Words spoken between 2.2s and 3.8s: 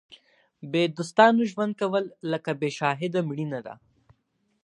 لکه بې شاهده مړینه ده.